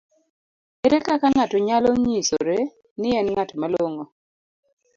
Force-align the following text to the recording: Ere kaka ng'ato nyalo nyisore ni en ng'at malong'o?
Ere 0.85 0.97
kaka 1.07 1.27
ng'ato 1.33 1.57
nyalo 1.67 1.89
nyisore 2.03 2.59
ni 2.99 3.09
en 3.19 3.27
ng'at 3.31 3.51
malong'o? 3.59 4.05